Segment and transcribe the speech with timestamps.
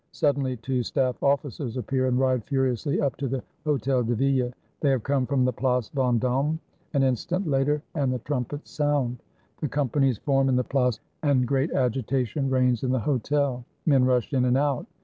[0.13, 4.89] Suddenly two staff officers appear and ride furiously up to the Hotel de Ville; they
[4.89, 6.59] have come from the Place Ven dome.
[6.95, 9.21] An instant later and the trumpets sound.
[9.59, 13.63] The companies form in the Place, and great agitation reigns in the Hotel.
[13.85, 14.87] Men rush in and out.